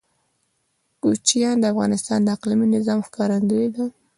[1.03, 3.85] کوچیان د افغانستان د اقلیمي نظام ښکارندوی ده.